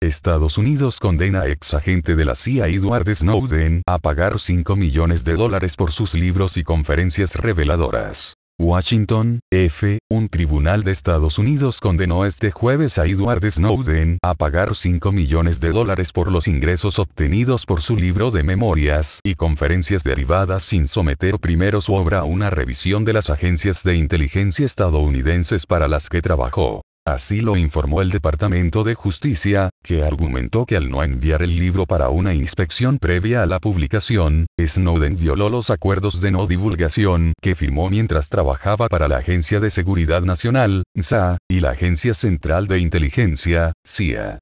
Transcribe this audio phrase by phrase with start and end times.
[0.00, 5.24] Estados Unidos condena a ex agente de la CIA Edward Snowden a pagar 5 millones
[5.24, 8.34] de dólares por sus libros y conferencias reveladoras.
[8.60, 9.98] Washington, F.
[10.08, 15.60] Un tribunal de Estados Unidos condenó este jueves a Edward Snowden a pagar 5 millones
[15.60, 20.86] de dólares por los ingresos obtenidos por su libro de memorias y conferencias derivadas sin
[20.86, 26.08] someter primero su obra a una revisión de las agencias de inteligencia estadounidenses para las
[26.08, 26.82] que trabajó.
[27.08, 31.86] Así lo informó el Departamento de Justicia, que argumentó que al no enviar el libro
[31.86, 37.54] para una inspección previa a la publicación, Snowden violó los acuerdos de no divulgación que
[37.54, 42.78] firmó mientras trabajaba para la Agencia de Seguridad Nacional, NSA, y la Agencia Central de
[42.78, 44.38] Inteligencia, CIA.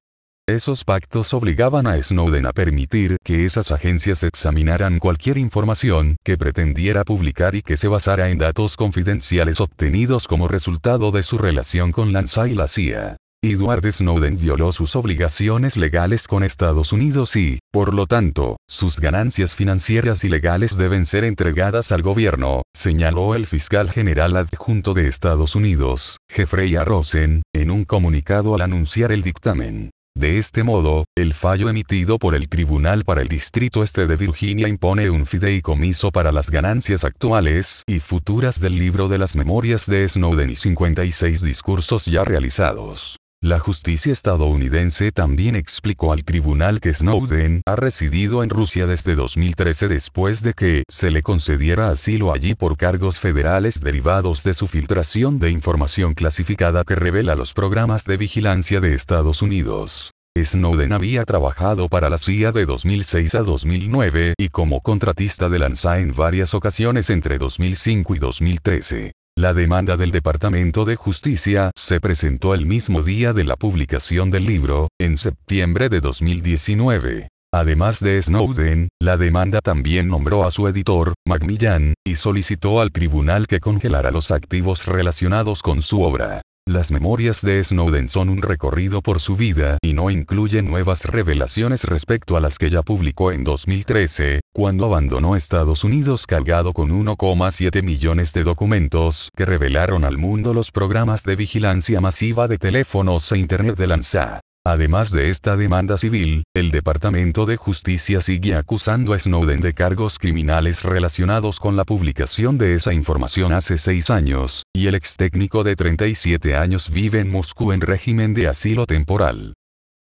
[0.49, 7.03] Esos pactos obligaban a Snowden a permitir que esas agencias examinaran cualquier información que pretendiera
[7.03, 12.13] publicar y que se basara en datos confidenciales obtenidos como resultado de su relación con
[12.13, 13.17] la NSA y la CIA.
[13.43, 19.53] Edward Snowden violó sus obligaciones legales con Estados Unidos y, por lo tanto, sus ganancias
[19.53, 25.55] financieras y legales deben ser entregadas al gobierno, señaló el fiscal general adjunto de Estados
[25.55, 26.77] Unidos, Jeffrey.
[26.77, 29.91] Rosen, en un comunicado al anunciar el dictamen.
[30.17, 34.67] De este modo, el fallo emitido por el Tribunal para el Distrito Este de Virginia
[34.67, 40.09] impone un fideicomiso para las ganancias actuales y futuras del libro de las memorias de
[40.09, 43.17] Snowden y 56 discursos ya realizados.
[43.43, 49.87] La justicia estadounidense también explicó al tribunal que Snowden ha residido en Rusia desde 2013
[49.87, 55.37] después de que se le concediera asilo allí por cargos federales derivados de su filtración
[55.37, 60.09] de información clasificada que revela los programas de vigilancia de Estados Unidos.
[60.35, 65.99] Snowden había trabajado para la CIA de 2006 a 2009 y como contratista de Lanza
[65.99, 69.11] en varias ocasiones entre 2005 y 2013.
[69.37, 74.47] La demanda del Departamento de Justicia se presentó el mismo día de la publicación del
[74.47, 77.27] libro, en septiembre de 2019.
[77.53, 83.45] Además de Snowden, la demanda también nombró a su editor, Macmillan, y solicitó al tribunal
[83.45, 86.41] que congelara los activos relacionados con su obra.
[86.67, 91.85] Las memorias de Snowden son un recorrido por su vida y no incluyen nuevas revelaciones
[91.85, 97.81] respecto a las que ya publicó en 2013, cuando abandonó Estados Unidos cargado con 1,7
[97.83, 103.37] millones de documentos que revelaron al mundo los programas de vigilancia masiva de teléfonos e
[103.37, 104.41] Internet de Lanza.
[104.67, 110.19] Además de esta demanda civil, el Departamento de Justicia sigue acusando a Snowden de cargos
[110.19, 115.63] criminales relacionados con la publicación de esa información hace seis años, y el ex técnico
[115.63, 119.53] de 37 años vive en Moscú en régimen de asilo temporal.